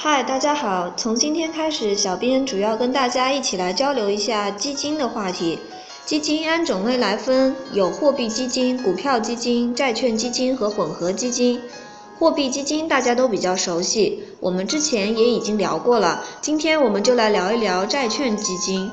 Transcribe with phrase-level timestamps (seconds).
[0.00, 0.92] 嗨，大家好！
[0.96, 5.58] 从今天开始，小编主要跟大家一起来交流一下基金的话题。
[6.04, 11.60] 基金按种类来分，有货币基金、股票基金、债券基金和混合基金。
[12.16, 16.22] 货币基金大家都比较熟悉，我们之前也已经聊过了。
[16.40, 18.88] 今天我们就来聊一聊债券基金。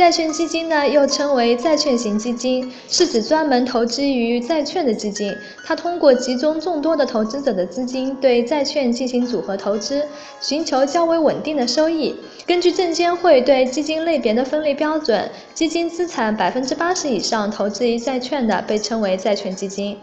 [0.00, 5.30] 债券基金呢，又称为债券型基金，是指专门投资于债券的基金。
[5.62, 10.02] 它通过集中众多的投资者的资金，对债券进行组合投资，
[10.40, 12.16] 寻求较为稳定的收益。
[12.46, 19.98] 根据证监会对基金类别的分类标准，基金资产百分之八十以上投资于债券的，被称为债券基金。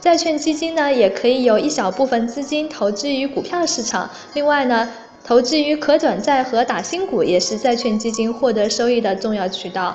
[0.00, 4.10] 债券基金呢，也可以有一小部分资金投资于股票市场。
[4.34, 4.88] 另外呢，
[5.28, 9.94] 投资于可转债和打新股也是债券基金获得收益的重要渠道。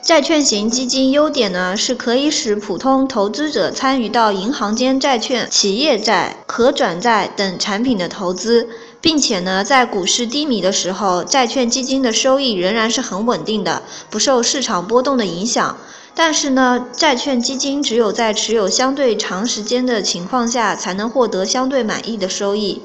[0.00, 8.66] 债券型基金优点呢，是可以使普通投资者参与到银行间债券、企业债、可转债等产品的投资，
[9.02, 15.76] 并且呢，在股市低迷的时候，债券基金的收益仍然是很稳定的，不受市场波动的影响。
[16.14, 22.80] 但是呢，债券基金只有在持有相对长时间的情况下，才能获得相对满意的收益。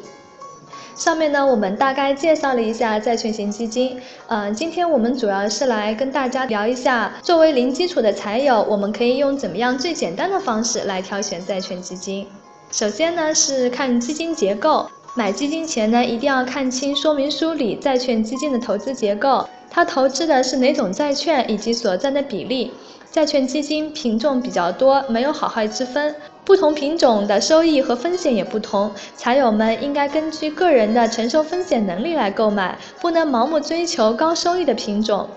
[0.97, 4.01] 上面呢，我们大概介绍了一下债券型基金。
[4.29, 12.25] 嗯，今天我们主要是来跟大家聊一下，作为零基础的财友，我们可以用怎么样最简单的方式来挑选债券基金。
[12.71, 14.89] 首先呢，是看基金结构。
[15.13, 22.71] 买基金前呢，一定要看清说明书里债券基金的投资结构，他投资的是哪种债券以及所占的比例。
[23.11, 26.15] 债券基金品种比较多，没有好坏之分。
[26.45, 35.27] 不同品种的收益和风险也不同，财友们应该根据个人的承受风险能力来购买，不能盲目追求高收益的品种。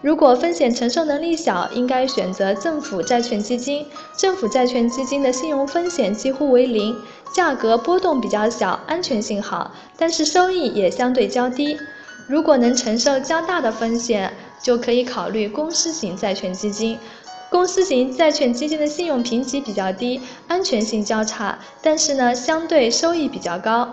[0.00, 3.86] 如果风险承受能力小，应该选择政府债券基金。
[4.16, 6.94] 政府债券基金的信用风险几乎为零，
[7.34, 11.78] 价格波动比较小，安全性好，但是收益也相对较低。
[12.26, 16.98] 如果能承受较大的风险，就可以考虑公司型债券基金。
[17.50, 23.88] 公司型债券基金的信用评级比较低，安全性较差，但是呢，相对收益比较高。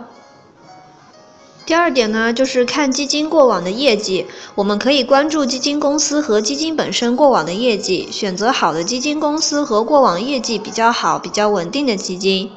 [1.64, 12.52] 第二点呢，就是看基金过往的业绩，我们可以关注基金公司和基金本身过往的业绩，选择好的基金公司和过往业绩比较好、比较稳定的基金。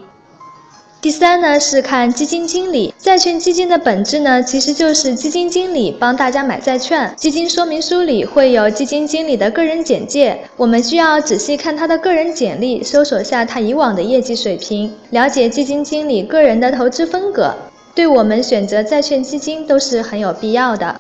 [1.04, 7.12] 第三呢是看基金经理，债券基金的本质呢其实就是基金经理帮大家买债券。
[7.14, 17.54] 基金说明书里会有基金经理的个人简介，我们需要仔细看他的个人简历，搜索下他以往的业绩水平，了解基金经理个人的投资风格，
[17.94, 20.98] 对我们选择债券基金都是很有必要的。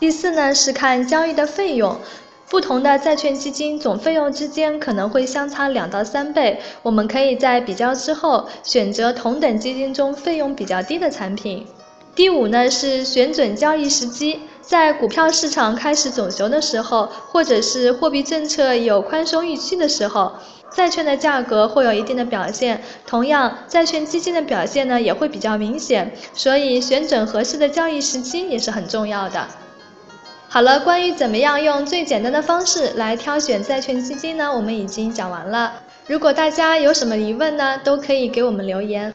[0.00, 1.94] 第四呢是看交易的费用。
[2.54, 11.66] 不同的债券基金总费用之间可能会相差两到三倍，我们可以在比较之后选择同等基金中费用比较低的产品。
[12.14, 20.30] 第五呢是选准交易时机，在股票市场开始走熊的时候，或者是货币政策有宽松预期的时候，
[20.70, 29.44] 债券的价格会有一定的表现，同样债券基金的表现呢也会比较明显，所以选准合适的交易时机也是很重要的。
[30.54, 34.54] 好了，关于怎么样用最简单的方式来挑选债券基金呢？
[34.54, 35.72] 我们已经讲完了。
[36.06, 39.12] 如果大家有什么疑问呢，都可以给我们留言。